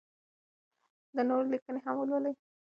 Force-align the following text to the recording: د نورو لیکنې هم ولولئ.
د 1.15 1.17
نورو 1.29 1.51
لیکنې 1.53 1.79
هم 1.85 1.95
ولولئ. 1.97 2.33